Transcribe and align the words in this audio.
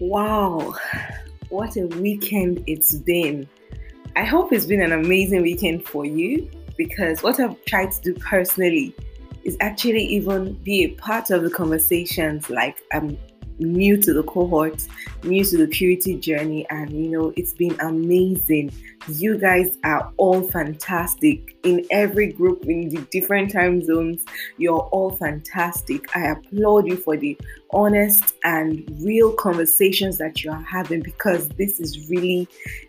Wow, 0.00 0.74
what 1.48 1.76
a 1.76 1.86
weekend 1.86 2.62
it's 2.68 2.94
been. 2.94 3.48
I 4.14 4.24
hope 4.24 4.52
it's 4.52 4.66
been 4.66 4.80
an 4.80 4.92
amazing 4.92 5.42
weekend 5.42 5.86
for 5.86 6.04
you 6.04 6.48
because 6.76 7.22
what 7.24 7.40
I've 7.40 7.62
tried 7.64 7.90
to 7.92 8.00
do 8.00 8.14
personally 8.14 8.94
is 9.42 9.56
actually 9.60 10.04
even 10.04 10.54
be 10.62 10.84
a 10.84 10.88
part 10.90 11.30
of 11.30 11.42
the 11.42 11.50
conversations 11.50 12.48
like 12.48 12.82
I'm 12.92 13.18
new 13.58 13.96
to 14.02 14.12
the 14.12 14.22
cohort, 14.22 14.86
new 15.24 15.44
to 15.44 15.58
the 15.58 15.66
purity 15.66 16.16
journey, 16.16 16.66
and 16.70 16.90
you 16.90 17.10
know, 17.10 17.32
it's 17.36 17.52
been 17.52 17.76
amazing. 17.80 18.72
You 19.08 19.38
guys 19.38 19.78
are 19.84 20.12
all 20.16 20.42
fantastic 20.42 21.56
in 21.62 21.84
every 21.90 22.32
group 22.32 22.64
in 22.64 22.88
the 22.88 23.00
different 23.10 23.52
time 23.52 23.82
zones. 23.82 24.24
You're 24.58 24.80
all 24.80 25.12
fantastic. 25.12 26.14
I 26.16 26.26
applaud 26.26 26.86
you 26.86 26.96
for 26.96 27.16
the 27.16 27.38
honest 27.70 28.34
and 28.44 28.84
real 29.02 29.32
conversations 29.32 30.18
that 30.18 30.42
you 30.42 30.50
are 30.50 30.62
having 30.62 31.00
because 31.00 31.48
this 31.50 31.80
is 31.80 32.08
really 32.10 32.48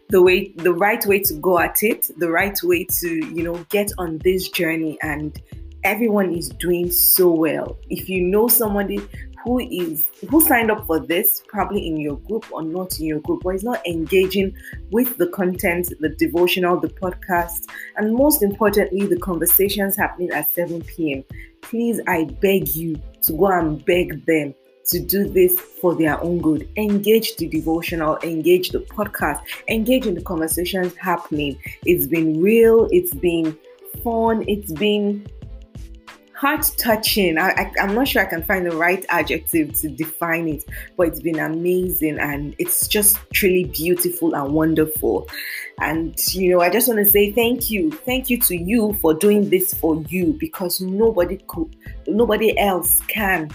the 0.10 0.22
way 0.22 0.52
the 0.58 0.74
right 0.74 1.06
way 1.06 1.20
to 1.20 1.34
go 1.36 1.60
at 1.60 1.84
it, 1.84 2.10
the 2.18 2.30
right 2.30 2.58
way 2.64 2.86
to, 2.86 3.10
you 3.10 3.44
know, 3.44 3.56
get 3.70 3.92
on 3.98 4.18
this 4.20 4.50
journey 4.50 4.98
and 5.02 5.42
everyone 5.84 6.34
is 6.34 6.50
doing 6.50 6.92
so 6.92 7.30
well. 7.30 7.78
If 7.90 8.10
you 8.10 8.22
know 8.22 8.48
somebody 8.48 9.00
who 9.44 9.60
is 9.60 10.08
who 10.30 10.42
signed 10.42 10.72
up 10.72 10.86
for 10.86 11.00
this 11.00 11.44
probably 11.48 11.88
in 11.88 11.98
your 11.98 12.18
group 12.18 12.52
or 12.52 12.62
not 12.62 13.00
in 13.00 13.06
your 13.06 13.20
group 13.22 13.46
or 13.46 13.54
is 13.54 13.64
not 13.64 13.86
engaging 13.88 14.56
with 14.92 15.18
the 15.18 15.28
content 15.28 15.92
the 16.00 16.10
devotional 16.10 16.80
the 16.80 16.88
podcast 16.88 17.68
and 17.98 18.14
most 18.14 18.44
importantly 18.44 19.06
the 19.06 19.20
conversations 19.20 19.96
happening 19.96 20.30
at 20.32 20.52
7 20.52 20.82
p.m 20.84 21.24
please 21.62 22.00
i 22.08 22.24
beg 22.42 22.68
you 22.70 23.00
to 23.22 23.34
go 23.34 23.48
and 23.48 23.84
beg 23.86 24.26
them 24.26 24.54
to 24.90 25.00
do 25.00 25.28
this 25.30 25.60
for 25.60 25.96
their 25.96 26.22
own 26.24 26.42
good. 26.42 26.68
Engage 26.76 27.36
the 27.36 27.48
devotional, 27.48 28.18
engage 28.24 28.70
the 28.70 28.80
podcast, 28.80 29.40
engage 29.68 30.06
in 30.06 30.16
the 30.16 30.22
conversations 30.22 30.96
happening. 30.96 31.58
It's 31.86 32.08
been 32.08 32.42
real, 32.42 32.88
it's 32.92 33.14
been 33.14 33.56
fun, 34.04 34.44
it's 34.48 34.72
been 34.72 35.28
heart 36.40 36.72
touching. 36.78 37.38
I, 37.38 37.70
am 37.80 37.94
not 37.94 38.08
sure 38.08 38.22
I 38.22 38.26
can 38.26 38.44
find 38.44 38.66
the 38.66 38.72
right 38.72 39.06
adjective 39.10 39.74
to 39.82 39.90
define 39.90 40.48
it, 40.48 40.64
but 40.96 41.10
it's 41.10 41.20
been 41.20 41.38
amazing 41.38 42.18
and 42.18 42.56
it's 42.58 42.88
just 42.88 43.18
truly 43.34 43.66
beautiful 43.66 44.34
and 44.34 44.54
wonderful. 44.54 45.28
And 45.82 46.18
you 46.34 46.50
know, 46.50 46.62
I 46.62 46.70
just 46.70 46.88
want 46.88 47.00
to 47.00 47.06
say 47.06 47.34
thank 47.34 47.70
you, 47.70 47.92
thank 47.92 48.30
you 48.30 48.40
to 48.40 48.56
you 48.56 48.94
for 49.02 49.14
doing 49.14 49.50
this 49.50 49.74
for 49.74 50.02
you 50.08 50.38
because 50.40 50.80
nobody 50.80 51.44
could, 51.48 51.76
nobody 52.08 52.58
else 52.58 53.02
can 53.10 53.50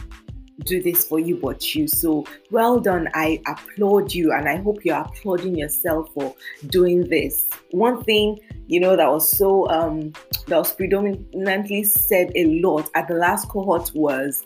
do 0.60 0.82
this 0.82 1.04
for 1.04 1.18
you 1.18 1.36
but 1.36 1.74
you. 1.74 1.88
So 1.88 2.26
well 2.50 2.78
done. 2.78 3.08
I 3.14 3.42
applaud 3.46 4.12
you 4.12 4.32
and 4.32 4.48
I 4.48 4.56
hope 4.56 4.84
you're 4.84 4.96
applauding 4.96 5.56
yourself 5.56 6.10
for 6.14 6.34
doing 6.68 7.08
this. 7.08 7.48
One 7.70 8.02
thing, 8.04 8.38
you 8.66 8.80
know, 8.80 8.96
that 8.96 9.10
was 9.10 9.30
so 9.30 9.68
um 9.70 10.12
that 10.46 10.58
was 10.58 10.72
predominantly 10.72 11.84
said 11.84 12.30
a 12.34 12.60
lot 12.60 12.90
at 12.94 13.08
the 13.08 13.14
last 13.14 13.48
cohort 13.48 13.90
was 13.94 14.44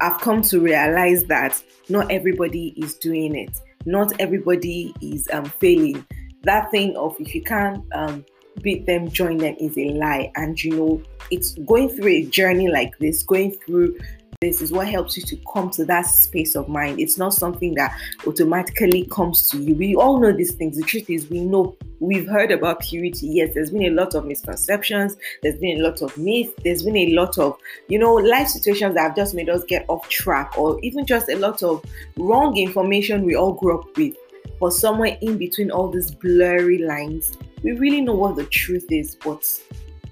I've 0.00 0.20
come 0.20 0.42
to 0.42 0.60
realize 0.60 1.24
that 1.24 1.62
not 1.88 2.10
everybody 2.10 2.74
is 2.76 2.94
doing 2.94 3.36
it. 3.36 3.56
Not 3.86 4.12
everybody 4.20 4.94
is 5.00 5.28
um, 5.32 5.44
failing. 5.44 6.04
That 6.42 6.70
thing 6.70 6.96
of 6.96 7.16
if 7.20 7.34
you 7.34 7.42
can't 7.42 7.84
um, 7.94 8.24
beat 8.62 8.86
them, 8.86 9.08
join 9.08 9.38
them 9.38 9.54
is 9.60 9.78
a 9.78 9.90
lie. 9.90 10.32
And 10.34 10.62
you 10.62 10.76
know, 10.76 11.02
it's 11.30 11.54
going 11.66 11.88
through 11.88 12.08
a 12.08 12.24
journey 12.26 12.68
like 12.68 12.98
this, 12.98 13.22
going 13.22 13.52
through 13.52 13.96
this 14.42 14.60
is 14.60 14.72
what 14.72 14.88
helps 14.88 15.16
you 15.16 15.22
to 15.22 15.36
come 15.52 15.70
to 15.70 15.84
that 15.84 16.04
space 16.04 16.56
of 16.56 16.68
mind. 16.68 16.98
It's 16.98 17.16
not 17.16 17.32
something 17.32 17.74
that 17.74 17.96
automatically 18.26 19.06
comes 19.06 19.48
to 19.50 19.58
you. 19.58 19.76
We 19.76 19.94
all 19.94 20.20
know 20.20 20.32
these 20.32 20.52
things. 20.52 20.76
The 20.76 20.82
truth 20.82 21.08
is, 21.08 21.30
we 21.30 21.40
know 21.40 21.76
we've 22.00 22.26
heard 22.26 22.50
about 22.50 22.80
purity. 22.80 23.28
Yes, 23.28 23.54
there's 23.54 23.70
been 23.70 23.84
a 23.84 23.90
lot 23.90 24.16
of 24.16 24.24
misconceptions, 24.24 25.16
there's 25.42 25.58
been 25.58 25.80
a 25.80 25.84
lot 25.84 26.02
of 26.02 26.18
myths, 26.18 26.52
there's 26.64 26.82
been 26.82 26.96
a 26.96 27.14
lot 27.14 27.38
of, 27.38 27.56
you 27.86 28.00
know, 28.00 28.14
life 28.14 28.48
situations 28.48 28.96
that 28.96 29.02
have 29.02 29.16
just 29.16 29.32
made 29.32 29.48
us 29.48 29.62
get 29.64 29.84
off 29.88 30.08
track, 30.08 30.58
or 30.58 30.78
even 30.82 31.06
just 31.06 31.28
a 31.28 31.36
lot 31.36 31.62
of 31.62 31.84
wrong 32.16 32.56
information 32.56 33.24
we 33.24 33.36
all 33.36 33.52
grew 33.52 33.78
up 33.78 33.96
with. 33.96 34.16
But 34.58 34.72
somewhere 34.72 35.16
in 35.20 35.38
between 35.38 35.70
all 35.70 35.88
these 35.88 36.10
blurry 36.10 36.78
lines, 36.78 37.38
we 37.62 37.72
really 37.72 38.00
know 38.00 38.14
what 38.14 38.34
the 38.34 38.46
truth 38.46 38.86
is. 38.90 39.14
But 39.14 39.48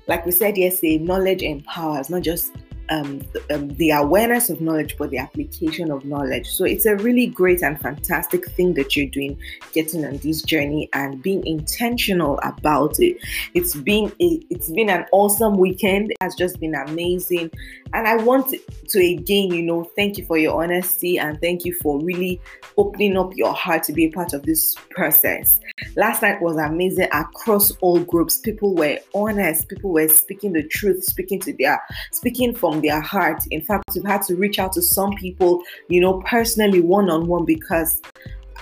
like 0.07 0.25
we 0.25 0.31
said 0.31 0.57
yesterday, 0.57 0.99
knowledge 0.99 1.43
empowers, 1.43 2.11
not 2.11 2.23
just 2.23 2.53
um, 2.91 3.23
um, 3.51 3.69
the 3.77 3.91
awareness 3.91 4.51
of 4.51 4.61
knowledge, 4.61 4.97
but 4.99 5.11
the 5.11 5.19
application 5.19 5.91
of 5.91 6.05
knowledge. 6.05 6.49
So 6.49 6.65
it's 6.65 6.87
a 6.87 6.97
really 6.97 7.27
great 7.27 7.63
and 7.63 7.81
fantastic 7.81 8.49
thing 8.51 8.75
that 8.75 8.97
you're 8.97 9.09
doing, 9.09 9.39
getting 9.73 10.05
on 10.05 10.19
this 10.19 10.43
journey 10.43 10.89
and 10.93 11.23
being 11.23 11.47
intentional 11.47 12.39
about 12.43 12.99
it. 12.99 13.17
It's 13.55 13.75
been 13.75 14.13
a, 14.21 14.41
it's 14.51 14.71
been 14.71 14.91
an 14.91 15.07
awesome 15.13 15.57
weekend. 15.57 16.11
It 16.11 16.17
has 16.21 16.35
just 16.35 16.61
been 16.61 16.75
amazing, 16.75 17.51
and 17.93 18.07
I 18.07 18.17
want 18.17 18.55
to 18.89 18.99
again, 18.99 19.53
you 19.53 19.63
know, 19.63 19.85
thank 19.97 20.19
you 20.19 20.25
for 20.27 20.37
your 20.37 20.63
honesty 20.63 21.19
and 21.19 21.41
thank 21.41 21.65
you 21.65 21.75
for 21.75 22.01
really 22.01 22.41
opening 22.77 23.17
up 23.17 23.37
your 23.37 23.53
heart 23.55 23.83
to 23.85 23.93
be 23.93 24.07
a 24.07 24.11
part 24.11 24.33
of 24.33 24.43
this 24.43 24.75
process. 24.91 25.61
Last 25.97 26.23
night 26.23 26.41
was 26.41 26.57
amazing 26.57 27.09
across 27.13 27.71
all 27.81 28.01
groups. 28.01 28.39
People 28.39 28.75
were 28.75 28.99
honest. 29.15 29.69
People 29.69 29.91
were 29.91 30.09
speaking 30.09 30.53
the 30.53 30.63
truth, 30.63 31.05
speaking 31.05 31.41
to 31.41 31.53
their 31.53 31.81
speaking 32.13 32.55
from 32.55 32.80
their 32.81 33.01
heart. 33.01 33.43
In 33.51 33.63
fact, 33.63 33.85
we've 33.95 34.05
had 34.05 34.23
to 34.23 34.37
reach 34.37 34.59
out 34.59 34.73
to 34.75 34.83
some 34.83 35.15
people, 35.15 35.63
you 35.89 36.01
know, 36.01 36.23
personally 36.27 36.81
one 36.81 37.11
on 37.11 37.27
one 37.27 37.45
because 37.45 38.01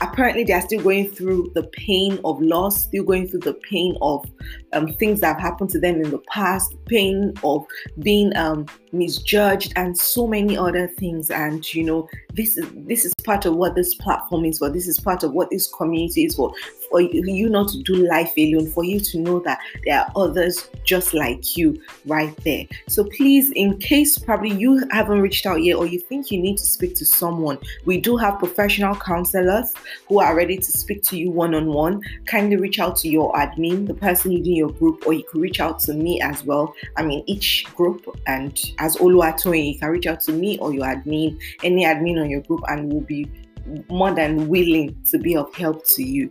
apparently 0.01 0.45
they 0.45 0.53
are 0.53 0.61
still 0.61 0.83
going 0.83 1.11
through 1.11 1.51
the 1.55 1.65
pain 1.65 2.19
of 2.25 2.41
loss, 2.41 2.85
still 2.85 3.05
going 3.05 3.29
through 3.29 3.41
the 3.41 3.55
pain 3.55 3.97
of 4.01 4.25
um, 4.73 4.93
things 4.95 5.21
that 5.21 5.35
have 5.35 5.41
happened 5.41 5.71
to 5.71 5.81
them 5.81 5.97
in 5.97 6.11
the 6.11 6.19
past, 6.31 6.75
pain 6.87 7.35
of 7.43 7.67
being 8.01 8.37
um, 8.37 8.67
misjudged, 8.93 9.73
and 9.77 9.97
so 9.97 10.27
many 10.27 10.57
other 10.57 10.89
things. 10.89 11.31
And 11.31 11.73
you 11.75 11.85
know, 11.85 12.09
this 12.35 12.57
is 12.57 12.67
this 12.87 13.05
is 13.05 13.15
part 13.25 13.47
of 13.47 13.57
what 13.57 13.75
this 13.75 13.95
platform 13.95 14.45
is 14.45 14.59
for. 14.59 14.71
This 14.71 14.89
is 14.89 15.01
part 15.01 15.23
of 15.23 15.33
what 15.33 15.51
this 15.51 15.73
community 15.73 16.25
is 16.25 16.35
for 16.35 16.53
for 16.91 17.01
you 17.01 17.49
not 17.49 17.69
to 17.69 17.83
do 17.83 18.09
life 18.09 18.33
alone, 18.37 18.71
for 18.71 18.85
you 18.85 19.01
to 19.01 19.19
know 19.19 19.41
that 19.41 19.59
there 19.85 20.01
are 20.01 20.11
others 20.17 20.69
just 20.85 21.15
like 21.15 21.57
you 21.57 21.81
right 22.07 22.35
there. 22.45 22.65
So 22.89 23.05
please, 23.05 23.51
in 23.53 23.79
case 23.79 24.19
probably 24.19 24.53
you 24.53 24.83
haven't 24.91 25.21
reached 25.21 25.47
out 25.47 25.63
yet 25.63 25.75
or 25.75 25.87
you 25.87 26.01
think 26.01 26.31
you 26.31 26.41
need 26.41 26.57
to 26.59 26.65
speak 26.65 26.95
to 26.97 27.05
someone, 27.05 27.59
we 27.85 28.01
do 28.01 28.17
have 28.17 28.39
professional 28.39 28.95
counselors 28.95 29.75
who 30.09 30.21
are 30.21 30.35
ready 30.35 30.57
to 30.57 30.73
speak 30.73 31.03
to 31.05 31.19
you 31.19 31.31
one 31.31 31.55
on 31.55 31.67
one. 31.67 32.03
Kindly 32.27 32.57
reach 32.57 32.79
out 32.79 32.97
to 32.99 33.09
your 33.09 33.33
admin, 33.35 33.87
the 33.87 33.95
person 33.95 34.33
leading 34.33 34.57
your 34.59 34.71
group, 34.71 35.07
or 35.07 35.13
you 35.13 35.25
could 35.25 35.41
reach 35.41 35.61
out 35.61 35.79
to 35.81 35.95
me 35.95 36.21
as 36.21 36.45
well. 36.45 36.75
I 36.97 37.03
mean, 37.03 37.25
each 37.27 37.65
group, 37.75 38.07
and 38.27 38.61
as 38.79 38.97
Oluwatoyin, 38.97 39.73
you 39.73 39.79
can 39.79 39.89
reach 39.89 40.07
out 40.07 40.21
to 40.23 40.33
me 40.33 40.59
or 40.59 40.75
your 40.75 40.85
admin, 40.85 41.39
any 41.63 41.85
admin 41.85 42.21
on 42.21 42.29
your 42.29 42.43
group, 42.43 42.61
and 42.69 42.93
we'll 42.93 43.03
be 43.03 43.31
more 43.91 44.15
than 44.15 44.49
willing 44.49 44.97
to 45.11 45.19
be 45.19 45.37
of 45.37 45.55
help 45.55 45.87
to 45.87 46.03
you. 46.03 46.31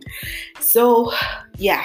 So, 0.60 1.12
yeah, 1.56 1.84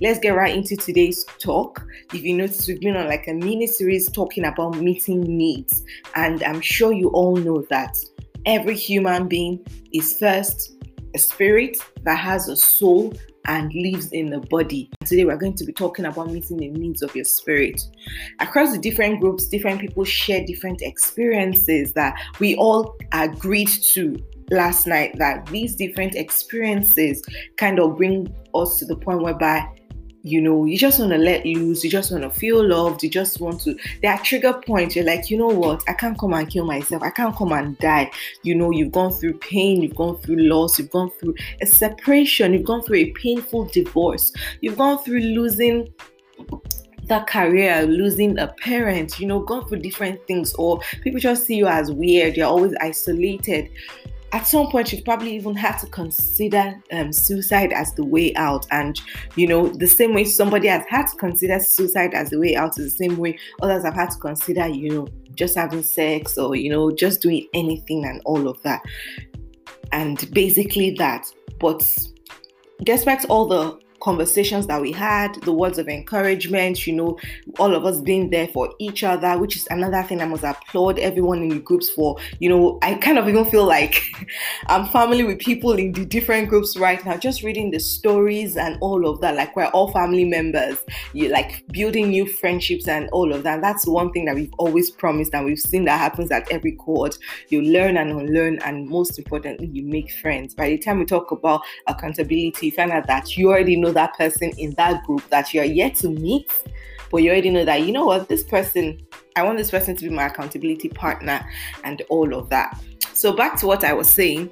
let's 0.00 0.18
get 0.18 0.30
right 0.30 0.54
into 0.54 0.76
today's 0.76 1.24
talk. 1.38 1.84
If 2.12 2.22
you 2.22 2.34
notice, 2.34 2.66
we've 2.66 2.80
been 2.80 2.96
on 2.96 3.06
like 3.06 3.28
a 3.28 3.34
mini 3.34 3.66
series 3.66 4.10
talking 4.10 4.44
about 4.44 4.76
meeting 4.78 5.20
needs, 5.22 5.82
and 6.14 6.42
I'm 6.42 6.60
sure 6.60 6.92
you 6.92 7.08
all 7.10 7.36
know 7.36 7.64
that 7.70 7.96
every 8.46 8.76
human 8.76 9.28
being 9.28 9.64
is 9.92 10.18
first 10.18 10.72
a 11.14 11.18
spirit 11.18 11.78
that 12.02 12.18
has 12.18 12.48
a 12.48 12.56
soul 12.56 13.12
and 13.46 13.72
lives 13.72 14.12
in 14.12 14.30
the 14.30 14.40
body. 14.40 14.90
Today, 15.04 15.24
we're 15.24 15.36
going 15.36 15.54
to 15.54 15.64
be 15.64 15.72
talking 15.72 16.04
about 16.04 16.30
meeting 16.30 16.58
the 16.58 16.68
needs 16.68 17.02
of 17.02 17.14
your 17.14 17.24
spirit. 17.24 17.80
Across 18.40 18.72
the 18.72 18.78
different 18.78 19.20
groups, 19.20 19.46
different 19.46 19.80
people 19.80 20.04
share 20.04 20.44
different 20.44 20.82
experiences 20.82 21.92
that 21.94 22.20
we 22.40 22.54
all 22.56 22.96
agreed 23.12 23.68
to 23.68 24.16
last 24.50 24.86
night 24.86 25.16
that 25.18 25.46
these 25.46 25.74
different 25.74 26.14
experiences 26.14 27.22
kind 27.56 27.78
of 27.78 27.96
bring 27.96 28.34
us 28.54 28.78
to 28.78 28.86
the 28.86 28.96
point 28.96 29.22
whereby 29.22 29.66
you 30.22 30.40
know 30.40 30.64
you 30.64 30.76
just 30.76 30.98
want 30.98 31.12
to 31.12 31.18
let 31.18 31.46
loose 31.46 31.84
you 31.84 31.90
just 31.90 32.10
want 32.10 32.22
to 32.22 32.30
feel 32.30 32.66
loved 32.66 33.02
you 33.02 33.10
just 33.10 33.40
want 33.40 33.60
to 33.60 33.76
there 34.02 34.12
are 34.12 34.22
trigger 34.22 34.52
points 34.66 34.96
you're 34.96 35.04
like 35.04 35.30
you 35.30 35.38
know 35.38 35.46
what? 35.46 35.82
I 35.88 35.92
can't 35.92 36.18
come 36.18 36.34
and 36.34 36.48
kill 36.48 36.66
myself. 36.66 37.02
I 37.02 37.10
can't 37.10 37.36
come 37.36 37.52
and 37.52 37.78
die. 37.78 38.10
You 38.42 38.54
know 38.54 38.70
you've 38.70 38.92
gone 38.92 39.12
through 39.12 39.34
pain 39.38 39.82
you've 39.82 39.96
gone 39.96 40.20
through 40.20 40.36
loss 40.36 40.78
you've 40.78 40.90
gone 40.90 41.10
through 41.10 41.34
a 41.60 41.66
separation 41.66 42.52
you've 42.52 42.64
gone 42.64 42.82
through 42.82 42.96
a 42.96 43.12
painful 43.12 43.66
divorce 43.66 44.32
you've 44.60 44.78
gone 44.78 44.98
through 44.98 45.20
losing 45.20 45.92
that 47.08 47.26
career, 47.26 47.86
losing 47.86 48.38
a 48.38 48.48
parent, 48.48 49.18
you 49.18 49.26
know, 49.26 49.40
gone 49.40 49.66
through 49.66 49.78
different 49.78 50.24
things, 50.26 50.52
or 50.54 50.78
people 51.02 51.18
just 51.18 51.46
see 51.46 51.56
you 51.56 51.66
as 51.66 51.90
weird, 51.90 52.36
you're 52.36 52.46
always 52.46 52.74
isolated 52.82 53.70
at 54.32 54.46
some 54.46 54.66
point 54.68 54.92
you've 54.92 55.04
probably 55.04 55.34
even 55.34 55.54
had 55.54 55.78
to 55.78 55.86
consider 55.86 56.74
um, 56.92 57.12
suicide 57.12 57.72
as 57.72 57.92
the 57.94 58.04
way 58.04 58.34
out 58.34 58.66
and 58.70 59.00
you 59.36 59.46
know 59.46 59.68
the 59.68 59.86
same 59.86 60.12
way 60.14 60.24
somebody 60.24 60.68
has 60.68 60.84
had 60.88 61.06
to 61.06 61.16
consider 61.16 61.58
suicide 61.58 62.12
as 62.12 62.30
the 62.30 62.38
way 62.38 62.54
out 62.54 62.78
is 62.78 62.92
the 62.96 63.08
same 63.08 63.16
way 63.16 63.38
others 63.62 63.84
have 63.84 63.94
had 63.94 64.10
to 64.10 64.18
consider 64.18 64.68
you 64.68 64.90
know 64.90 65.08
just 65.34 65.54
having 65.54 65.82
sex 65.82 66.36
or 66.36 66.56
you 66.56 66.68
know 66.68 66.90
just 66.90 67.22
doing 67.22 67.46
anything 67.54 68.04
and 68.04 68.20
all 68.24 68.48
of 68.48 68.62
that 68.62 68.82
and 69.92 70.32
basically 70.32 70.92
that. 70.92 71.26
But 71.58 71.86
despite 72.84 73.24
all 73.26 73.46
the 73.46 73.78
conversations 74.00 74.66
that 74.66 74.80
we 74.80 74.92
had, 74.92 75.34
the 75.42 75.52
words 75.52 75.78
of 75.78 75.88
encouragement, 75.88 76.86
you 76.86 76.94
know, 76.94 77.18
all 77.58 77.74
of 77.74 77.84
us 77.84 78.00
being 78.00 78.30
there 78.30 78.48
for 78.48 78.72
each 78.78 79.04
other, 79.04 79.38
which 79.38 79.56
is 79.56 79.66
another 79.70 80.02
thing 80.02 80.20
I 80.20 80.26
must 80.26 80.44
applaud 80.44 80.98
everyone 80.98 81.42
in 81.42 81.48
the 81.48 81.58
groups 81.58 81.90
for. 81.90 82.16
You 82.38 82.48
know, 82.48 82.78
I 82.82 82.94
kind 82.94 83.18
of 83.18 83.28
even 83.28 83.44
feel 83.44 83.66
like 83.66 84.02
I'm 84.66 84.86
family 84.88 85.24
with 85.24 85.38
people 85.38 85.72
in 85.72 85.92
the 85.92 86.04
different 86.04 86.48
groups 86.48 86.76
right 86.76 87.04
now, 87.04 87.16
just 87.16 87.42
reading 87.42 87.70
the 87.70 87.80
stories 87.80 88.56
and 88.56 88.78
all 88.80 89.08
of 89.08 89.20
that. 89.20 89.34
Like 89.34 89.54
we're 89.56 89.66
all 89.66 89.92
family 89.92 90.24
members, 90.24 90.78
you 91.12 91.28
like 91.28 91.64
building 91.68 92.10
new 92.10 92.26
friendships 92.26 92.88
and 92.88 93.08
all 93.10 93.32
of 93.32 93.42
that. 93.42 93.60
That's 93.60 93.86
one 93.86 94.12
thing 94.12 94.26
that 94.26 94.34
we've 94.34 94.52
always 94.58 94.90
promised 94.90 95.34
and 95.34 95.44
we've 95.44 95.58
seen 95.58 95.84
that 95.86 95.98
happens 95.98 96.30
at 96.30 96.50
every 96.50 96.72
cohort. 96.72 97.18
You 97.48 97.62
learn 97.62 97.96
and 97.96 98.10
unlearn, 98.10 98.58
and 98.64 98.88
most 98.88 99.18
importantly, 99.18 99.66
you 99.66 99.82
make 99.84 100.10
friends. 100.12 100.54
By 100.54 100.68
the 100.68 100.78
time 100.78 100.98
we 100.98 101.04
talk 101.04 101.30
about 101.30 101.62
accountability, 101.86 102.66
you 102.66 102.72
find 102.72 102.90
out 102.90 103.06
that 103.06 103.36
you 103.36 103.48
already 103.48 103.76
know 103.88 103.92
that 103.94 104.16
person 104.16 104.50
in 104.58 104.72
that 104.72 105.04
group 105.04 105.28
that 105.30 105.52
you're 105.52 105.64
yet 105.64 105.94
to 105.96 106.08
meet, 106.08 106.50
but 107.10 107.18
you 107.18 107.30
already 107.30 107.50
know 107.50 107.64
that, 107.64 107.82
you 107.82 107.92
know 107.92 108.04
what, 108.04 108.28
this 108.28 108.42
person, 108.44 109.00
I 109.36 109.42
want 109.42 109.58
this 109.58 109.70
person 109.70 109.96
to 109.96 110.08
be 110.08 110.14
my 110.14 110.26
accountability 110.26 110.88
partner 110.88 111.46
and 111.84 112.02
all 112.10 112.34
of 112.34 112.48
that. 112.50 112.80
So, 113.12 113.32
back 113.32 113.58
to 113.60 113.66
what 113.66 113.84
I 113.84 113.92
was 113.92 114.08
saying 114.08 114.50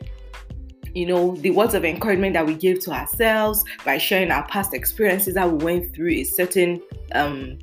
you 0.96 1.04
know, 1.04 1.36
the 1.36 1.50
words 1.50 1.74
of 1.74 1.84
encouragement 1.84 2.32
that 2.32 2.46
we 2.46 2.54
give 2.54 2.80
to 2.80 2.90
ourselves 2.90 3.62
by 3.84 3.98
sharing 3.98 4.30
our 4.30 4.46
past 4.48 4.72
experiences 4.72 5.34
that 5.34 5.50
we 5.50 5.62
went 5.62 5.94
through 5.94 6.08
a 6.08 6.24
certain 6.24 6.80
um, 7.12 7.58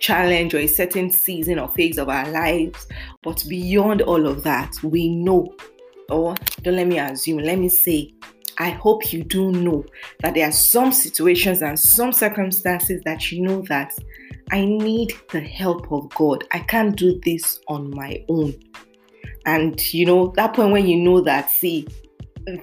challenge 0.00 0.52
or 0.54 0.58
a 0.58 0.66
certain 0.66 1.10
season 1.10 1.58
or 1.58 1.68
phase 1.68 1.96
of 1.96 2.10
our 2.10 2.28
lives. 2.30 2.86
But 3.22 3.42
beyond 3.48 4.02
all 4.02 4.26
of 4.26 4.42
that, 4.42 4.76
we 4.82 5.08
know, 5.08 5.54
or 6.10 6.34
don't 6.60 6.76
let 6.76 6.86
me 6.86 6.98
assume, 6.98 7.38
let 7.38 7.58
me 7.58 7.70
say, 7.70 8.12
I 8.58 8.70
hope 8.70 9.12
you 9.12 9.24
do 9.24 9.50
know 9.52 9.84
that 10.20 10.34
there 10.34 10.48
are 10.48 10.52
some 10.52 10.92
situations 10.92 11.62
and 11.62 11.78
some 11.78 12.12
circumstances 12.12 13.02
that 13.04 13.30
you 13.32 13.42
know 13.42 13.62
that 13.62 13.92
I 14.50 14.64
need 14.64 15.14
the 15.32 15.40
help 15.40 15.90
of 15.90 16.08
God. 16.10 16.44
I 16.52 16.60
can't 16.60 16.96
do 16.96 17.20
this 17.24 17.60
on 17.68 17.90
my 17.90 18.24
own. 18.28 18.54
And 19.46 19.92
you 19.92 20.06
know, 20.06 20.32
that 20.36 20.54
point 20.54 20.72
when 20.72 20.86
you 20.86 20.96
know 20.96 21.20
that, 21.22 21.50
see, 21.50 21.86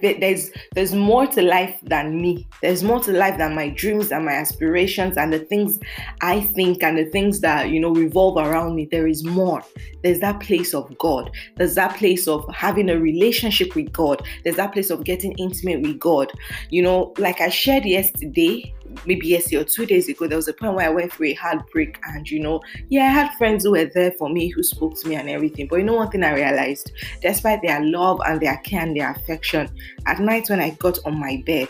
there's 0.01 0.51
there's 0.73 0.93
more 0.93 1.27
to 1.27 1.41
life 1.41 1.77
than 1.83 2.21
me. 2.21 2.47
There's 2.61 2.83
more 2.83 2.99
to 3.01 3.11
life 3.11 3.37
than 3.37 3.55
my 3.55 3.69
dreams 3.69 4.11
and 4.11 4.25
my 4.25 4.33
aspirations 4.33 5.17
and 5.17 5.33
the 5.33 5.39
things 5.39 5.79
i 6.21 6.41
think 6.41 6.83
and 6.83 6.97
the 6.97 7.05
things 7.05 7.39
that 7.41 7.69
you 7.69 7.79
know 7.79 7.91
revolve 7.91 8.37
around 8.37 8.75
me. 8.75 8.87
There 8.89 9.07
is 9.07 9.23
more. 9.23 9.63
There's 10.03 10.19
that 10.19 10.39
place 10.39 10.73
of 10.73 10.97
god. 10.97 11.31
There's 11.57 11.75
that 11.75 11.95
place 11.97 12.27
of 12.27 12.47
having 12.53 12.89
a 12.89 12.99
relationship 12.99 13.75
with 13.75 13.91
god. 13.91 14.21
There's 14.43 14.57
that 14.57 14.73
place 14.73 14.89
of 14.89 15.03
getting 15.03 15.33
intimate 15.33 15.81
with 15.81 15.99
god. 15.99 16.31
You 16.69 16.83
know 16.83 17.13
like 17.17 17.41
i 17.41 17.49
shared 17.49 17.85
yesterday 17.85 18.73
maybe 19.05 19.27
yesterday 19.27 19.57
or 19.57 19.63
two 19.63 19.85
days 19.85 20.07
ago, 20.09 20.27
there 20.27 20.37
was 20.37 20.47
a 20.47 20.53
point 20.53 20.75
where 20.75 20.87
I 20.87 20.93
went 20.93 21.13
through 21.13 21.27
a 21.27 21.33
heartbreak, 21.33 21.99
and 22.07 22.29
you 22.29 22.39
know, 22.39 22.61
yeah, 22.89 23.05
I 23.05 23.09
had 23.09 23.33
friends 23.37 23.63
who 23.63 23.71
were 23.71 23.89
there 23.93 24.11
for 24.11 24.29
me, 24.29 24.49
who 24.49 24.63
spoke 24.63 24.99
to 24.99 25.07
me 25.07 25.15
and 25.15 25.29
everything. 25.29 25.67
But 25.67 25.77
you 25.77 25.83
know, 25.83 25.95
one 25.95 26.09
thing 26.09 26.23
I 26.23 26.33
realized, 26.33 26.91
despite 27.21 27.61
their 27.61 27.83
love 27.83 28.21
and 28.25 28.41
their 28.41 28.57
care 28.57 28.81
and 28.81 28.95
their 28.95 29.11
affection, 29.11 29.69
at 30.05 30.19
night 30.19 30.49
when 30.49 30.59
I 30.59 30.71
got 30.71 30.99
on 31.05 31.19
my 31.19 31.43
bed, 31.45 31.69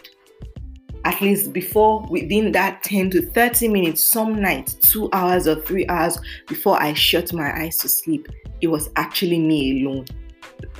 at 1.03 1.19
least 1.21 1.51
before 1.51 2.05
within 2.09 2.51
that 2.51 2.83
10 2.83 3.09
to 3.11 3.25
30 3.31 3.67
minutes, 3.69 4.03
some 4.03 4.39
nights, 4.39 4.75
two 4.75 5.09
hours 5.13 5.47
or 5.47 5.55
three 5.55 5.87
hours 5.87 6.19
before 6.47 6.81
I 6.81 6.93
shut 6.93 7.33
my 7.33 7.51
eyes 7.59 7.77
to 7.77 7.89
sleep, 7.89 8.27
it 8.61 8.67
was 8.67 8.89
actually 8.95 9.39
me 9.39 9.83
alone 9.83 10.05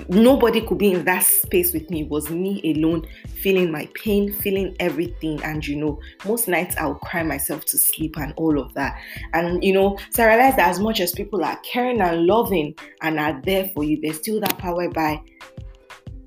nobody 0.10 0.62
could 0.62 0.78
be 0.78 0.94
in 0.94 1.06
that 1.06 1.24
space 1.24 1.74
with 1.74 1.90
me. 1.90 2.02
It 2.02 2.10
was 2.10 2.30
me 2.30 2.62
alone, 2.76 3.06
feeling 3.42 3.72
my 3.72 3.90
pain, 3.94 4.32
feeling 4.32 4.76
everything. 4.80 5.42
And 5.44 5.66
you 5.66 5.78
know, 5.78 6.00
most 6.26 6.48
nights 6.48 6.76
I'll 6.78 6.96
cry 6.96 7.24
myself 7.24 7.66
to 7.66 7.78
sleep 7.78 8.18
and 8.18 8.34
all 8.38 8.60
of 8.60 8.74
that. 8.74 9.00
And 9.34 9.64
you 9.64 9.74
know, 9.74 9.98
so 10.12 10.24
I 10.24 10.28
realized 10.28 10.58
that 10.58 10.70
as 10.70 10.80
much 10.80 11.00
as 11.00 11.12
people 11.12 11.44
are 11.44 11.60
caring 11.64 12.02
and 12.02 12.26
loving 12.26 12.76
and 13.02 13.20
are 13.20 13.42
there 13.44 13.70
for 13.74 13.84
you, 13.84 14.00
there's 14.02 14.18
still 14.18 14.40
that 14.42 14.58
power 14.58 14.90
by 14.90 15.22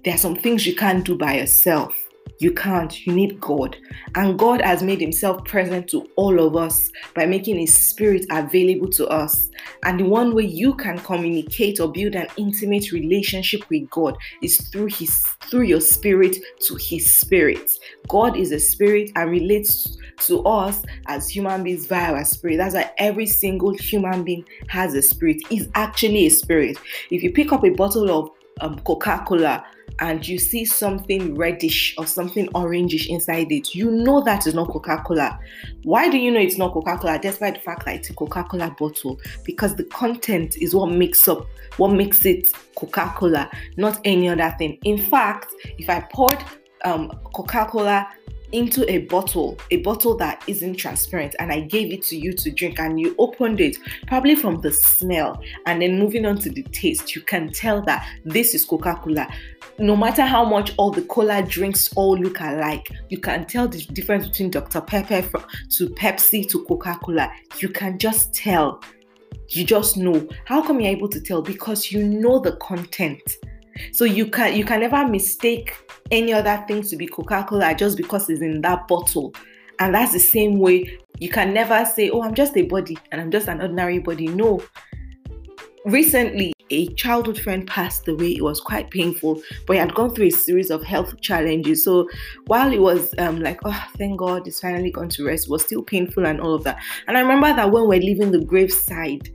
there 0.04 0.14
are 0.14 0.18
some 0.18 0.36
things 0.36 0.66
you 0.66 0.74
can't 0.74 1.04
do 1.04 1.16
by 1.16 1.38
yourself. 1.38 1.98
You 2.38 2.52
can't. 2.52 3.06
You 3.06 3.12
need 3.12 3.40
God. 3.40 3.76
And 4.14 4.38
God 4.38 4.60
has 4.62 4.82
made 4.82 5.00
Himself 5.00 5.44
present 5.44 5.88
to 5.88 6.08
all 6.16 6.40
of 6.40 6.56
us 6.56 6.90
by 7.14 7.26
making 7.26 7.58
His 7.58 7.74
Spirit 7.74 8.26
available 8.30 8.88
to 8.90 9.06
us. 9.08 9.50
And 9.84 10.00
the 10.00 10.04
one 10.04 10.34
way 10.34 10.44
you 10.44 10.74
can 10.74 10.98
communicate 10.98 11.80
or 11.80 11.90
build 11.90 12.14
an 12.14 12.26
intimate 12.36 12.92
relationship 12.92 13.68
with 13.70 13.88
God 13.90 14.16
is 14.42 14.56
through 14.68 14.86
His 14.86 15.24
through 15.50 15.62
your 15.62 15.80
spirit 15.80 16.36
to 16.66 16.74
His 16.74 17.10
Spirit. 17.10 17.70
God 18.08 18.36
is 18.36 18.52
a 18.52 18.58
spirit 18.58 19.10
and 19.16 19.30
relates 19.30 19.96
to 20.26 20.42
us 20.44 20.82
as 21.06 21.28
human 21.28 21.62
beings 21.62 21.86
via 21.86 22.12
our 22.12 22.24
spirit. 22.24 22.56
That's 22.56 22.74
why 22.74 22.90
every 22.98 23.26
single 23.26 23.74
human 23.74 24.24
being 24.24 24.44
has 24.68 24.94
a 24.94 25.02
spirit. 25.02 25.42
Is 25.50 25.68
actually 25.74 26.26
a 26.26 26.30
spirit. 26.30 26.78
If 27.10 27.22
you 27.22 27.32
pick 27.32 27.52
up 27.52 27.64
a 27.64 27.70
bottle 27.70 28.10
of 28.10 28.30
um, 28.60 28.78
Coca-Cola 28.80 29.64
and 30.00 30.26
you 30.26 30.38
see 30.38 30.64
something 30.64 31.34
reddish 31.34 31.94
or 31.98 32.06
something 32.06 32.48
orangish 32.48 33.08
inside 33.08 33.50
it, 33.52 33.74
you 33.74 33.90
know 33.90 34.20
that 34.22 34.46
is 34.46 34.54
not 34.54 34.68
Coca 34.68 35.02
Cola. 35.04 35.38
Why 35.82 36.08
do 36.08 36.18
you 36.18 36.30
know 36.30 36.40
it's 36.40 36.58
not 36.58 36.72
Coca 36.72 36.98
Cola 36.98 37.18
despite 37.18 37.54
the 37.54 37.60
fact 37.60 37.84
that 37.84 37.96
it's 37.96 38.10
a 38.10 38.14
Coca 38.14 38.44
Cola 38.44 38.74
bottle? 38.78 39.20
Because 39.44 39.74
the 39.76 39.84
content 39.84 40.56
is 40.58 40.74
what 40.74 40.90
makes 40.90 41.28
up, 41.28 41.46
what 41.76 41.92
makes 41.92 42.24
it 42.24 42.48
Coca 42.76 43.12
Cola, 43.16 43.50
not 43.76 44.00
any 44.04 44.28
other 44.28 44.54
thing. 44.58 44.78
In 44.84 44.98
fact, 44.98 45.52
if 45.78 45.88
I 45.88 46.00
poured 46.12 46.42
um, 46.84 47.10
Coca 47.32 47.66
Cola 47.70 48.08
into 48.54 48.88
a 48.90 48.98
bottle, 48.98 49.58
a 49.70 49.78
bottle 49.78 50.16
that 50.16 50.42
isn't 50.46 50.76
transparent, 50.76 51.34
and 51.38 51.50
I 51.50 51.60
gave 51.60 51.92
it 51.92 52.02
to 52.04 52.16
you 52.16 52.32
to 52.34 52.50
drink, 52.50 52.78
and 52.78 53.00
you 53.00 53.14
opened 53.18 53.60
it, 53.60 53.76
probably 54.06 54.36
from 54.36 54.60
the 54.60 54.72
smell, 54.72 55.42
and 55.66 55.82
then 55.82 55.98
moving 55.98 56.24
on 56.24 56.38
to 56.38 56.50
the 56.50 56.62
taste, 56.62 57.14
you 57.14 57.20
can 57.20 57.50
tell 57.50 57.82
that 57.82 58.08
this 58.24 58.54
is 58.54 58.64
Coca 58.64 58.94
Cola. 59.02 59.28
No 59.78 59.96
matter 59.96 60.22
how 60.22 60.44
much 60.44 60.72
all 60.76 60.92
the 60.92 61.02
cola 61.02 61.42
drinks 61.42 61.92
all 61.96 62.16
look 62.16 62.38
alike, 62.40 62.92
you 63.08 63.18
can 63.18 63.44
tell 63.44 63.66
the 63.66 63.84
difference 63.86 64.28
between 64.28 64.50
Dr. 64.50 64.80
Pepper 64.80 65.22
to 65.76 65.88
Pepsi 65.88 66.48
to 66.50 66.64
Coca 66.64 66.98
Cola. 67.02 67.32
You 67.58 67.68
can 67.68 67.98
just 67.98 68.32
tell. 68.32 68.80
You 69.48 69.64
just 69.64 69.96
know. 69.96 70.28
How 70.44 70.62
come 70.62 70.80
you're 70.80 70.92
able 70.92 71.08
to 71.08 71.20
tell? 71.20 71.42
Because 71.42 71.90
you 71.90 72.04
know 72.04 72.38
the 72.38 72.52
content. 72.56 73.36
So 73.92 74.04
you 74.04 74.26
can 74.26 74.56
you 74.56 74.64
can 74.64 74.80
never 74.80 75.06
mistake 75.06 75.76
any 76.10 76.32
other 76.32 76.64
thing 76.66 76.82
to 76.82 76.96
be 76.96 77.06
Coca-Cola 77.06 77.74
just 77.74 77.96
because 77.96 78.28
it's 78.28 78.42
in 78.42 78.60
that 78.62 78.86
bottle. 78.88 79.34
And 79.80 79.94
that's 79.94 80.12
the 80.12 80.20
same 80.20 80.58
way 80.58 80.98
you 81.18 81.28
can 81.28 81.52
never 81.54 81.84
say, 81.84 82.10
Oh, 82.10 82.22
I'm 82.22 82.34
just 82.34 82.56
a 82.56 82.62
body 82.62 82.96
and 83.10 83.20
I'm 83.20 83.30
just 83.30 83.48
an 83.48 83.60
ordinary 83.60 83.98
body. 83.98 84.28
No. 84.28 84.62
Recently, 85.84 86.54
a 86.70 86.86
childhood 86.94 87.38
friend 87.38 87.66
passed 87.66 88.08
away. 88.08 88.36
It 88.36 88.42
was 88.42 88.60
quite 88.60 88.90
painful, 88.90 89.42
but 89.66 89.74
he 89.74 89.78
had 89.78 89.94
gone 89.94 90.14
through 90.14 90.28
a 90.28 90.30
series 90.30 90.70
of 90.70 90.82
health 90.82 91.20
challenges. 91.20 91.84
So 91.84 92.08
while 92.46 92.72
it 92.72 92.80
was 92.80 93.14
um, 93.18 93.40
like, 93.40 93.60
oh, 93.64 93.86
thank 93.98 94.18
God, 94.18 94.46
it's 94.46 94.60
finally 94.60 94.90
gone 94.90 95.10
to 95.10 95.26
rest, 95.26 95.50
was 95.50 95.62
still 95.62 95.82
painful 95.82 96.26
and 96.26 96.40
all 96.40 96.54
of 96.54 96.64
that. 96.64 96.82
And 97.06 97.18
I 97.18 97.20
remember 97.20 97.48
that 97.48 97.70
when 97.70 97.86
we're 97.86 98.00
leaving 98.00 98.30
the 98.30 98.44
graveside, 98.44 99.30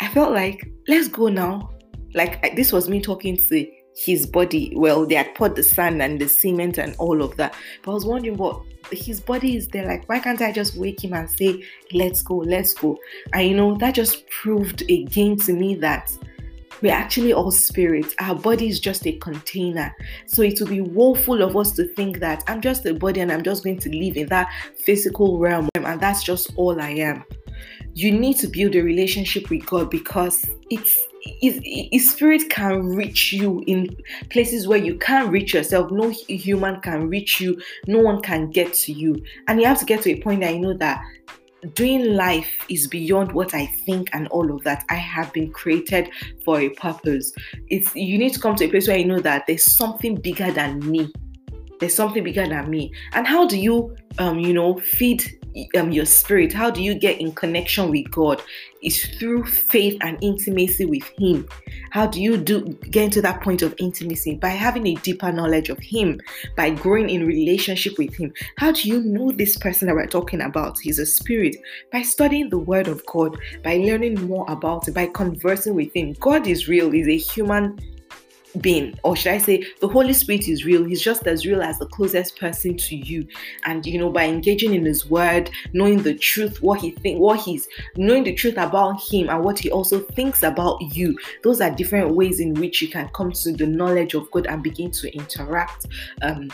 I 0.00 0.08
felt 0.08 0.32
like, 0.32 0.68
let's 0.88 1.08
go 1.08 1.28
now 1.28 1.70
like 2.14 2.56
this 2.56 2.72
was 2.72 2.88
me 2.88 3.00
talking 3.00 3.36
to 3.36 3.66
his 3.96 4.26
body. 4.26 4.72
Well, 4.76 5.06
they 5.06 5.14
had 5.14 5.34
poured 5.34 5.56
the 5.56 5.62
sand 5.62 6.02
and 6.02 6.20
the 6.20 6.28
cement 6.28 6.78
and 6.78 6.94
all 6.98 7.22
of 7.22 7.36
that. 7.36 7.54
But 7.82 7.92
I 7.92 7.94
was 7.94 8.04
wondering 8.04 8.36
what 8.36 8.60
his 8.90 9.20
body 9.20 9.56
is 9.56 9.68
there. 9.68 9.86
Like, 9.86 10.08
why 10.08 10.18
can't 10.18 10.40
I 10.42 10.52
just 10.52 10.76
wake 10.76 11.02
him 11.02 11.12
and 11.12 11.30
say, 11.30 11.64
let's 11.92 12.22
go, 12.22 12.36
let's 12.36 12.74
go? 12.74 12.98
And 13.32 13.48
you 13.48 13.56
know, 13.56 13.76
that 13.78 13.94
just 13.94 14.28
proved 14.28 14.82
again 14.82 15.36
to 15.38 15.52
me 15.52 15.74
that 15.76 16.12
we're 16.82 16.92
actually 16.92 17.32
all 17.32 17.50
spirits. 17.50 18.14
Our 18.18 18.34
body 18.34 18.68
is 18.68 18.80
just 18.80 19.06
a 19.06 19.12
container. 19.12 19.94
So 20.26 20.42
it 20.42 20.58
would 20.60 20.70
be 20.70 20.80
woeful 20.80 21.40
of 21.42 21.56
us 21.56 21.72
to 21.72 21.86
think 21.94 22.18
that 22.18 22.42
I'm 22.46 22.60
just 22.60 22.84
a 22.84 22.94
body 22.94 23.20
and 23.20 23.32
I'm 23.32 23.42
just 23.42 23.64
going 23.64 23.78
to 23.78 23.90
live 23.90 24.16
in 24.16 24.26
that 24.28 24.52
physical 24.76 25.38
realm 25.38 25.68
and 25.76 26.00
that's 26.00 26.22
just 26.22 26.52
all 26.56 26.80
I 26.80 26.90
am 26.90 27.24
you 27.94 28.10
need 28.10 28.36
to 28.38 28.48
build 28.48 28.74
a 28.74 28.82
relationship 28.82 29.50
with 29.50 29.64
God 29.66 29.90
because 29.90 30.44
it's 30.70 30.96
his, 31.40 31.60
his 31.62 32.10
spirit 32.10 32.50
can 32.50 32.86
reach 32.86 33.32
you 33.32 33.62
in 33.66 33.96
places 34.30 34.68
where 34.68 34.78
you 34.78 34.98
can't 34.98 35.30
reach 35.30 35.54
yourself. 35.54 35.90
No 35.90 36.10
human 36.28 36.80
can 36.80 37.08
reach 37.08 37.40
you. 37.40 37.60
No 37.86 38.00
one 38.00 38.20
can 38.20 38.50
get 38.50 38.74
to 38.74 38.92
you. 38.92 39.22
And 39.48 39.60
you 39.60 39.66
have 39.66 39.78
to 39.78 39.84
get 39.84 40.02
to 40.02 40.10
a 40.10 40.20
point 40.20 40.42
that 40.42 40.54
you 40.54 40.60
know 40.60 40.74
that 40.74 41.02
doing 41.72 42.14
life 42.14 42.52
is 42.68 42.86
beyond 42.86 43.32
what 43.32 43.54
I 43.54 43.66
think 43.86 44.10
and 44.12 44.28
all 44.28 44.54
of 44.54 44.62
that. 44.64 44.84
I 44.90 44.96
have 44.96 45.32
been 45.32 45.50
created 45.52 46.10
for 46.44 46.60
a 46.60 46.68
purpose. 46.70 47.32
It's 47.68 47.94
you 47.94 48.18
need 48.18 48.34
to 48.34 48.40
come 48.40 48.56
to 48.56 48.64
a 48.64 48.68
place 48.68 48.88
where 48.88 48.98
you 48.98 49.06
know 49.06 49.20
that 49.20 49.46
there's 49.46 49.64
something 49.64 50.16
bigger 50.16 50.50
than 50.50 50.80
me. 50.90 51.10
There's 51.80 51.94
something 51.94 52.22
bigger 52.22 52.46
than 52.46 52.68
me. 52.68 52.92
And 53.12 53.26
how 53.26 53.46
do 53.46 53.58
you 53.58 53.96
um 54.18 54.38
you 54.38 54.52
know 54.52 54.78
feed 54.78 55.24
um, 55.76 55.92
your 55.92 56.04
spirit? 56.04 56.52
How 56.52 56.70
do 56.70 56.82
you 56.82 56.94
get 56.94 57.20
in 57.20 57.32
connection 57.32 57.90
with 57.90 58.10
God? 58.10 58.42
Is 58.82 59.02
through 59.18 59.46
faith 59.46 59.96
and 60.02 60.18
intimacy 60.22 60.84
with 60.84 61.10
Him. 61.18 61.48
How 61.90 62.06
do 62.06 62.20
you 62.20 62.36
do 62.36 62.68
get 62.90 63.04
into 63.04 63.22
that 63.22 63.40
point 63.40 63.62
of 63.62 63.74
intimacy? 63.78 64.34
By 64.34 64.48
having 64.48 64.86
a 64.86 64.94
deeper 64.96 65.32
knowledge 65.32 65.70
of 65.70 65.78
Him, 65.78 66.20
by 66.54 66.70
growing 66.70 67.08
in 67.08 67.26
relationship 67.26 67.96
with 67.96 68.14
Him. 68.14 68.34
How 68.58 68.72
do 68.72 68.86
you 68.86 69.00
know 69.00 69.32
this 69.32 69.56
person 69.56 69.88
that 69.88 69.94
we're 69.94 70.06
talking 70.06 70.42
about? 70.42 70.78
He's 70.78 70.98
a 70.98 71.06
spirit. 71.06 71.56
By 71.92 72.02
studying 72.02 72.50
the 72.50 72.58
Word 72.58 72.88
of 72.88 73.04
God, 73.06 73.38
by 73.62 73.76
learning 73.76 74.26
more 74.26 74.44
about 74.48 74.86
it, 74.86 74.94
by 74.94 75.06
conversing 75.06 75.74
with 75.74 75.94
Him. 75.96 76.14
God 76.20 76.46
is 76.46 76.68
real, 76.68 76.90
He's 76.90 77.08
a 77.08 77.16
human 77.16 77.78
being 78.60 78.98
or 79.02 79.16
should 79.16 79.32
i 79.32 79.38
say 79.38 79.64
the 79.80 79.88
holy 79.88 80.12
spirit 80.12 80.48
is 80.48 80.64
real 80.64 80.84
he's 80.84 81.02
just 81.02 81.26
as 81.26 81.44
real 81.44 81.62
as 81.62 81.78
the 81.78 81.86
closest 81.86 82.38
person 82.38 82.76
to 82.76 82.96
you 82.96 83.26
and 83.64 83.84
you 83.84 83.98
know 83.98 84.10
by 84.10 84.24
engaging 84.24 84.74
in 84.74 84.84
his 84.84 85.10
word 85.10 85.50
knowing 85.72 86.02
the 86.02 86.14
truth 86.14 86.62
what 86.62 86.80
he 86.80 86.90
think 86.90 87.18
what 87.18 87.40
he's 87.40 87.66
knowing 87.96 88.22
the 88.22 88.32
truth 88.32 88.56
about 88.56 89.00
him 89.00 89.28
and 89.28 89.42
what 89.42 89.58
he 89.58 89.70
also 89.70 90.00
thinks 90.00 90.42
about 90.42 90.80
you 90.80 91.18
those 91.42 91.60
are 91.60 91.70
different 91.70 92.14
ways 92.14 92.40
in 92.40 92.54
which 92.54 92.80
you 92.80 92.88
can 92.88 93.08
come 93.08 93.32
to 93.32 93.52
the 93.52 93.66
knowledge 93.66 94.14
of 94.14 94.30
god 94.30 94.46
and 94.46 94.62
begin 94.62 94.90
to 94.90 95.12
interact 95.14 95.86
um, 96.22 96.48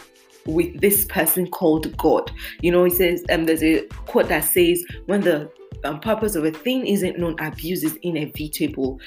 with 0.47 0.81
this 0.81 1.05
person 1.05 1.47
called 1.49 1.97
God. 1.97 2.31
You 2.63 2.73
know, 2.73 2.85
he 2.85 2.91
says, 2.91 3.25
um, 3.31 3.45
there's 3.45 3.63
a 3.63 3.83
quote 4.07 4.29
that 4.29 4.45
says, 4.45 4.85
when 5.07 5.21
the 5.21 5.51
um, 5.85 6.01
purpose 6.01 6.35
of 6.35 6.45
a 6.45 6.51
thing 6.51 6.87
isn't 6.87 7.19
known, 7.19 7.39
abuse 7.41 7.85
is 7.85 7.99
inevitable. 8.03 9.01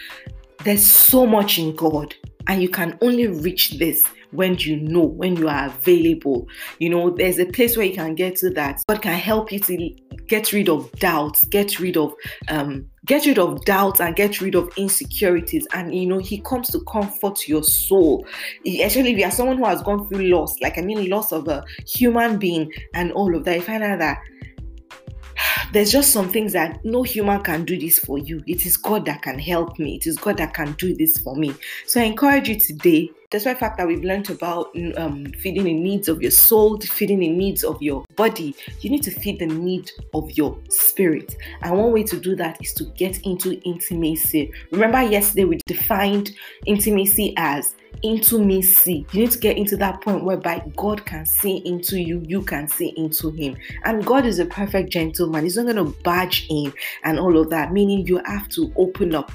There's 0.63 0.85
so 0.85 1.25
much 1.25 1.59
in 1.59 1.75
God 1.75 2.15
and 2.47 2.61
you 2.61 2.69
can 2.69 2.97
only 3.01 3.27
reach 3.27 3.71
this 3.71 4.03
when 4.31 4.57
you 4.57 4.77
know, 4.77 5.03
when 5.03 5.35
you 5.35 5.47
are 5.47 5.67
available. 5.67 6.47
You 6.79 6.89
know, 6.89 7.09
there's 7.11 7.39
a 7.39 7.45
place 7.45 7.77
where 7.77 7.85
you 7.85 7.93
can 7.93 8.15
get 8.15 8.35
to 8.37 8.49
that. 8.51 8.81
God 8.87 9.01
can 9.01 9.17
help 9.17 9.51
you 9.51 9.59
to 9.59 9.89
get 10.27 10.51
rid 10.51 10.69
of 10.69 10.91
doubts, 10.93 11.43
get 11.45 11.79
rid 11.79 11.97
of 11.97 12.13
um, 12.49 12.85
get 13.05 13.25
rid 13.25 13.37
of 13.37 13.63
doubts 13.65 13.99
and 13.99 14.15
get 14.15 14.41
rid 14.41 14.55
of 14.55 14.71
insecurities. 14.77 15.67
And 15.73 15.93
you 15.93 16.07
know, 16.07 16.19
He 16.19 16.39
comes 16.41 16.69
to 16.69 16.79
comfort 16.81 17.47
your 17.47 17.63
soul. 17.63 18.25
Especially 18.65 19.11
if 19.11 19.19
you 19.19 19.25
are 19.25 19.31
someone 19.31 19.57
who 19.57 19.65
has 19.65 19.81
gone 19.83 20.07
through 20.07 20.27
loss, 20.27 20.59
like 20.61 20.77
I 20.77 20.81
mean, 20.81 21.09
loss 21.09 21.31
of 21.31 21.47
a 21.47 21.63
human 21.87 22.37
being 22.39 22.71
and 22.93 23.11
all 23.11 23.35
of 23.35 23.43
that. 23.45 23.55
You 23.55 23.61
find 23.61 23.83
out 23.83 23.99
that 23.99 24.19
there's 25.71 25.91
just 25.91 26.11
some 26.11 26.29
things 26.29 26.53
that 26.53 26.83
no 26.85 27.03
human 27.03 27.41
can 27.41 27.65
do 27.65 27.79
this 27.79 27.99
for 27.99 28.17
you. 28.17 28.43
It 28.47 28.65
is 28.65 28.77
God 28.77 29.05
that 29.05 29.21
can 29.21 29.39
help 29.39 29.79
me. 29.79 29.95
It 29.95 30.07
is 30.07 30.17
God 30.17 30.37
that 30.37 30.53
can 30.53 30.73
do 30.73 30.95
this 30.95 31.17
for 31.17 31.35
me. 31.35 31.53
So 31.87 32.01
I 32.01 32.05
encourage 32.05 32.49
you 32.49 32.59
today, 32.59 33.09
despite 33.33 33.55
the 33.55 33.59
fact 33.59 33.77
that 33.77 33.87
we've 33.87 34.03
learned 34.03 34.29
about 34.29 34.69
um, 34.95 35.25
feeding 35.39 35.63
the 35.63 35.73
needs 35.73 36.07
of 36.07 36.21
your 36.21 36.31
soul, 36.31 36.79
feeding 36.79 37.19
the 37.19 37.27
needs 37.27 37.63
of 37.63 37.81
your 37.81 38.05
body, 38.15 38.55
you 38.81 38.91
need 38.91 39.01
to 39.01 39.09
feed 39.09 39.39
the 39.39 39.47
need 39.47 39.91
of 40.13 40.29
your 40.37 40.55
spirit. 40.69 41.35
And 41.63 41.75
one 41.75 41.91
way 41.91 42.03
to 42.03 42.19
do 42.19 42.35
that 42.35 42.61
is 42.61 42.73
to 42.73 42.85
get 42.95 43.19
into 43.25 43.59
intimacy. 43.63 44.53
Remember, 44.71 45.01
yesterday 45.01 45.45
we 45.45 45.59
defined 45.65 46.31
intimacy 46.67 47.33
as 47.37 47.73
see. 48.61 49.05
You 49.11 49.21
need 49.21 49.31
to 49.31 49.39
get 49.39 49.57
into 49.57 49.77
that 49.77 50.01
point 50.01 50.23
whereby 50.23 50.63
God 50.75 51.05
can 51.05 51.25
see 51.25 51.57
into 51.65 51.99
you, 51.99 52.21
you 52.27 52.41
can 52.41 52.67
see 52.67 52.93
into 52.97 53.31
Him. 53.31 53.55
And 53.85 54.05
God 54.05 54.25
is 54.25 54.39
a 54.39 54.45
perfect 54.45 54.91
gentleman. 54.91 55.43
He's 55.43 55.57
not 55.57 55.63
going 55.63 55.77
to 55.77 55.97
barge 56.03 56.45
in 56.49 56.73
and 57.03 57.19
all 57.19 57.37
of 57.37 57.49
that, 57.49 57.71
meaning 57.71 58.05
you 58.05 58.21
have 58.25 58.49
to 58.49 58.71
open 58.75 59.15
up. 59.15 59.31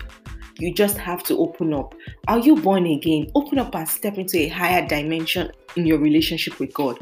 You 0.58 0.74
just 0.74 0.98
have 0.98 1.22
to 1.24 1.38
open 1.38 1.72
up. 1.72 1.94
Are 2.26 2.38
you 2.40 2.56
born 2.56 2.86
again? 2.86 3.30
Open 3.36 3.58
up 3.58 3.74
and 3.76 3.88
step 3.88 4.18
into 4.18 4.38
a 4.38 4.48
higher 4.48 4.86
dimension 4.86 5.52
in 5.76 5.86
your 5.86 5.98
relationship 5.98 6.58
with 6.58 6.72
God? 6.74 6.98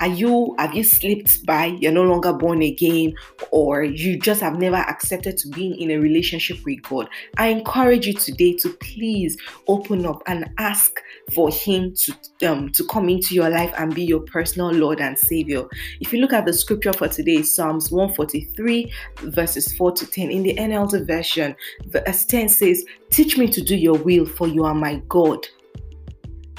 Are 0.00 0.08
you 0.08 0.54
have 0.58 0.74
you 0.74 0.82
slipped 0.82 1.44
by? 1.44 1.66
You're 1.66 1.92
no 1.92 2.02
longer 2.02 2.32
born 2.32 2.62
again, 2.62 3.14
or 3.50 3.82
you 3.84 4.18
just 4.18 4.40
have 4.40 4.58
never 4.58 4.76
accepted 4.76 5.36
to 5.38 5.48
being 5.48 5.76
in 5.76 5.90
a 5.90 5.98
relationship 5.98 6.64
with 6.64 6.82
God? 6.82 7.08
I 7.36 7.48
encourage 7.48 8.06
you 8.06 8.14
today 8.14 8.54
to 8.54 8.70
please 8.70 9.36
open 9.68 10.06
up 10.06 10.22
and 10.26 10.50
ask 10.58 10.98
for 11.34 11.50
Him 11.50 11.94
to 11.94 12.50
um, 12.50 12.70
to 12.70 12.84
come 12.86 13.08
into 13.08 13.34
your 13.34 13.50
life 13.50 13.72
and 13.76 13.94
be 13.94 14.04
your 14.04 14.20
personal 14.20 14.70
Lord 14.70 15.00
and 15.00 15.18
Savior. 15.18 15.64
If 16.00 16.12
you 16.12 16.20
look 16.20 16.32
at 16.32 16.46
the 16.46 16.52
scripture 16.52 16.92
for 16.92 17.08
today, 17.08 17.42
Psalms 17.42 17.90
143 17.90 18.92
verses 19.22 19.72
4 19.76 19.92
to 19.92 20.06
10 20.06 20.30
in 20.30 20.42
the 20.42 20.54
NLT 20.56 21.06
version, 21.06 21.54
verse 21.86 22.24
10 22.24 22.48
says, 22.48 22.84
"Teach 23.10 23.36
me 23.36 23.46
to 23.48 23.62
do 23.62 23.76
your 23.76 23.98
will, 23.98 24.26
for 24.26 24.48
you 24.48 24.64
are 24.64 24.74
my 24.74 25.02
God." 25.08 25.46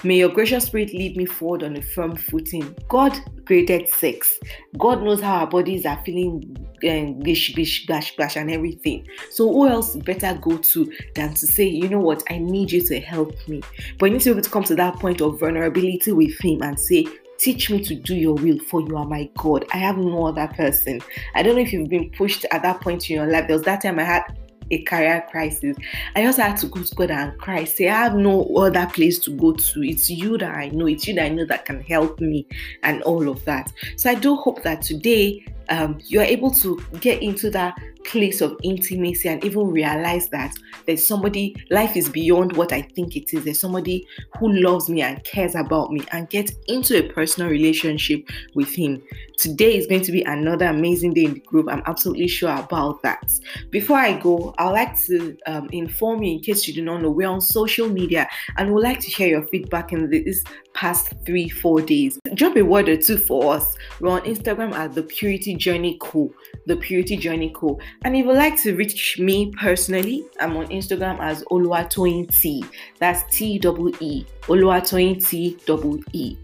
May 0.06 0.18
your 0.18 0.30
gracious 0.30 0.66
spirit 0.66 0.94
lead 0.94 1.16
me 1.16 1.26
forward 1.26 1.64
on 1.64 1.78
a 1.78 1.82
firm 1.82 2.18
footing. 2.18 2.76
God 2.90 3.18
created 3.46 3.88
sex. 3.88 4.38
God 4.78 5.02
knows 5.02 5.22
how 5.22 5.36
our 5.40 5.48
bodies 5.48 5.86
are 5.86 6.02
feeling 6.04 6.58
um, 6.90 7.20
bish, 7.20 7.56
bish, 7.56 7.86
bash, 7.86 8.14
bash, 8.18 8.36
and 8.36 8.52
everything. 8.52 9.08
So 9.30 9.48
who 9.52 9.70
else 9.70 9.96
better 9.96 10.38
go 10.42 10.58
to 10.58 10.94
than 11.16 11.34
to 11.36 11.48
say, 11.48 11.66
you 11.66 11.88
know 11.88 12.00
what, 12.00 12.22
I 12.30 12.38
need 12.38 12.74
you 12.74 12.82
to 12.82 13.00
help 13.00 13.32
me. 13.48 13.62
But 13.98 14.08
you 14.08 14.14
need 14.14 14.22
to 14.24 14.30
be 14.30 14.32
able 14.32 14.42
to 14.42 14.50
come 14.50 14.66
to 14.66 14.76
that 14.76 14.96
point 15.00 15.22
of 15.22 15.40
vulnerability 15.40 16.12
with 16.12 16.38
Him 16.42 16.62
and 16.64 16.78
say, 16.78 17.06
Teach 17.40 17.70
me 17.70 17.84
to 17.84 17.96
do 17.96 18.16
your 18.16 18.36
will, 18.36 18.60
for 18.60 18.80
you 18.82 18.96
are 18.96 19.06
my 19.06 19.30
God. 19.38 19.66
I 19.74 19.78
have 19.78 19.98
no 19.98 20.28
other 20.28 20.48
person. 20.56 21.02
I 21.36 21.44
don't 21.44 21.56
know 21.56 21.62
if 21.62 21.74
you've 21.74 21.90
been 21.90 22.10
pushed 22.12 22.46
at 22.52 22.62
that 22.62 22.80
point 22.80 23.10
in 23.10 23.18
your 23.18 23.26
life. 23.26 23.48
There 23.48 23.58
was 23.58 23.66
that 23.66 23.82
time 23.82 24.00
I 24.00 24.04
had 24.04 24.24
a 24.72 24.82
career 24.84 25.26
crisis. 25.30 25.76
I 26.16 26.24
just 26.24 26.40
had 26.40 26.58
to 26.58 26.68
go 26.68 26.84
to 26.84 26.96
God 26.96 27.12
and 27.12 27.38
cry, 27.40 27.64
say, 27.64 27.90
I 27.90 28.04
have 28.04 28.16
no 28.16 28.44
other 28.56 28.88
place 28.88 29.20
to 29.20 29.32
go 29.32 29.54
to. 29.54 29.84
It's 29.84 30.10
you 30.10 30.38
that 30.38 30.56
I 30.56 30.70
know, 30.70 30.88
it's 30.88 31.08
you 31.08 31.16
that 31.16 31.26
I 31.26 31.30
know 31.30 31.46
that 31.46 31.66
can 31.66 31.82
help 31.82 32.20
me, 32.20 32.48
and 32.84 33.02
all 33.04 33.30
of 33.30 33.44
that. 33.46 33.72
So 33.98 34.10
I 34.10 34.16
do 34.16 34.36
hope 34.36 34.64
that 34.64 34.82
today 34.82 35.46
um, 35.70 36.00
you're 36.06 36.24
able 36.24 36.52
to 36.52 36.84
get 37.00 37.22
into 37.22 37.50
that 37.52 37.78
place 38.06 38.42
of 38.42 38.58
intimacy 38.64 39.30
and 39.30 39.44
even 39.44 39.68
realize 39.72 40.28
that 40.30 40.54
there's 40.86 41.06
somebody, 41.06 41.56
life 41.70 41.96
is 41.96 42.10
beyond 42.10 42.56
what 42.56 42.74
I 42.74 42.82
think 42.82 43.16
it 43.16 43.34
is. 43.34 43.44
There's 43.44 43.60
somebody 43.60 44.08
who 44.38 44.52
loves 44.52 44.90
me 44.90 45.02
and 45.02 45.24
cares 45.24 45.56
about 45.56 45.92
me 45.92 46.02
and 46.12 46.30
get 46.30 46.52
into 46.68 46.98
a 47.00 47.14
personal 47.14 47.50
relationship 47.50 48.28
with 48.56 48.74
him. 48.74 49.02
Today 49.38 49.78
is 49.78 49.88
going 49.88 50.02
to 50.02 50.12
be 50.12 50.24
another 50.24 50.66
amazing 50.66 51.14
day 51.14 51.26
in 51.26 51.34
the 51.36 51.40
group. 51.40 51.68
I'm 51.70 51.84
absolutely 51.86 52.28
sure 52.28 52.56
about 52.56 53.02
that. 53.04 53.34
Before 53.70 53.98
I 53.98 54.20
go, 54.20 54.54
I'd 54.58 54.70
like 54.70 55.00
to 55.06 55.38
um, 55.48 55.70
inform 55.72 56.24
you 56.24 56.34
in 56.34 56.40
case 56.42 56.68
you 56.68 56.74
do 56.74 56.84
not 56.84 57.02
know, 57.02 57.10
we're 57.10 57.28
on 57.28 57.42
social 57.42 57.90
media 57.90 58.28
and 58.58 58.74
we'd 58.74 58.84
like 58.84 59.00
to 59.00 59.10
hear 59.10 59.28
your 59.28 59.48
feedback 59.48 59.92
in 59.92 60.10
this 60.10 60.44
past 60.74 61.14
three, 61.26 61.50
four 61.50 61.82
days. 61.82 62.20
Drop 62.34 62.56
a 62.56 62.62
word 62.62 62.90
or 62.90 62.98
two 62.98 63.18
for 63.18 63.54
us. 63.56 63.76
We're 64.00 64.12
on 64.12 64.22
Instagram 64.22 64.74
at 64.74 64.94
the 64.94 65.04
Purity 65.04 65.56
Journey 65.56 65.98
Co. 66.00 66.34
The 66.66 66.76
Purity 66.78 67.18
Journey 67.18 67.52
Co. 67.52 67.80
And 68.04 68.16
if 68.16 68.26
you'd 68.26 68.34
like 68.34 68.62
to 68.64 68.76
reach 68.76 69.20
me 69.20 69.52
personally, 69.52 70.26
I'm 70.40 70.56
on 70.58 70.68
Instagram 70.68 71.20
as 71.20 71.44
Oluwatoyin. 71.46 72.68
That's 73.00 73.24
T 73.36 73.60
double 73.60 73.90
E. 74.04 74.26
Oluwatoyin 74.44 75.26
T 75.26 75.58
double 75.66 76.00
E. 76.14 76.38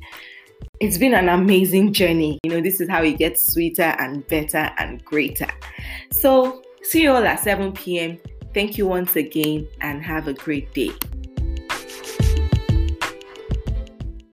It's 0.79 0.97
been 0.97 1.13
an 1.13 1.27
amazing 1.27 1.91
journey. 1.91 2.39
You 2.43 2.51
know, 2.51 2.61
this 2.61 2.79
is 2.79 2.89
how 2.89 3.03
it 3.03 3.17
gets 3.17 3.51
sweeter 3.51 3.95
and 3.99 4.25
better 4.27 4.71
and 4.77 5.03
greater. 5.03 5.47
So, 6.11 6.63
see 6.83 7.03
you 7.03 7.11
all 7.11 7.25
at 7.25 7.41
7 7.41 7.73
p.m. 7.73 8.17
Thank 8.53 8.77
you 8.77 8.87
once 8.87 9.15
again 9.17 9.67
and 9.81 10.01
have 10.01 10.27
a 10.27 10.33
great 10.33 10.73
day. 10.73 10.91